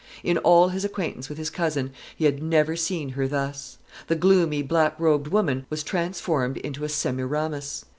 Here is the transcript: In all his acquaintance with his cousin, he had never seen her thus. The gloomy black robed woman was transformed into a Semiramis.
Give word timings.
In 0.23 0.39
all 0.39 0.69
his 0.69 0.83
acquaintance 0.83 1.29
with 1.29 1.37
his 1.37 1.51
cousin, 1.51 1.91
he 2.15 2.25
had 2.25 2.41
never 2.41 2.75
seen 2.75 3.09
her 3.09 3.27
thus. 3.27 3.77
The 4.07 4.15
gloomy 4.15 4.63
black 4.63 4.99
robed 4.99 5.27
woman 5.27 5.67
was 5.69 5.83
transformed 5.83 6.57
into 6.57 6.83
a 6.83 6.89
Semiramis. 6.89 7.85